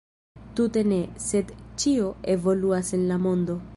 [0.59, 1.51] Tute ne, sed
[1.83, 2.07] ĉio
[2.37, 3.59] evoluas en la mondo!